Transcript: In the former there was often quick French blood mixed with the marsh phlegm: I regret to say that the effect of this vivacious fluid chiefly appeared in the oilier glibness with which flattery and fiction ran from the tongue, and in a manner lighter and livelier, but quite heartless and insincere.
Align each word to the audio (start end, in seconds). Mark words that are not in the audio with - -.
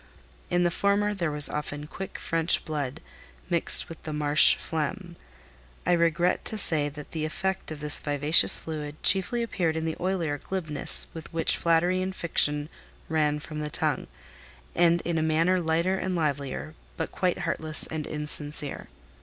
In 0.49 0.63
the 0.63 0.71
former 0.71 1.13
there 1.13 1.29
was 1.29 1.47
often 1.47 1.85
quick 1.85 2.17
French 2.17 2.65
blood 2.65 3.01
mixed 3.51 3.87
with 3.87 4.01
the 4.01 4.11
marsh 4.11 4.55
phlegm: 4.55 5.15
I 5.85 5.91
regret 5.91 6.43
to 6.45 6.57
say 6.57 6.89
that 6.89 7.11
the 7.11 7.23
effect 7.23 7.69
of 7.69 7.81
this 7.81 7.99
vivacious 7.99 8.57
fluid 8.57 9.03
chiefly 9.03 9.43
appeared 9.43 9.75
in 9.75 9.85
the 9.85 9.93
oilier 9.99 10.39
glibness 10.39 11.05
with 11.13 11.31
which 11.31 11.55
flattery 11.55 12.01
and 12.01 12.15
fiction 12.15 12.67
ran 13.09 13.37
from 13.39 13.59
the 13.59 13.69
tongue, 13.69 14.07
and 14.73 15.01
in 15.01 15.19
a 15.19 15.21
manner 15.21 15.59
lighter 15.61 15.99
and 15.99 16.15
livelier, 16.15 16.73
but 16.97 17.11
quite 17.11 17.37
heartless 17.37 17.85
and 17.85 18.07
insincere. 18.07 18.87